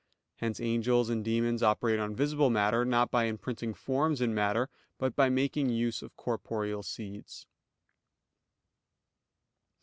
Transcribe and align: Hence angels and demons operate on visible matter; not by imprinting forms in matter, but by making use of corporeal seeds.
Hence 0.37 0.59
angels 0.59 1.11
and 1.11 1.23
demons 1.23 1.61
operate 1.61 1.99
on 1.99 2.15
visible 2.15 2.49
matter; 2.49 2.83
not 2.83 3.11
by 3.11 3.25
imprinting 3.25 3.75
forms 3.75 4.19
in 4.19 4.33
matter, 4.33 4.67
but 4.97 5.15
by 5.15 5.29
making 5.29 5.69
use 5.69 6.01
of 6.01 6.15
corporeal 6.17 6.81
seeds. 6.81 7.45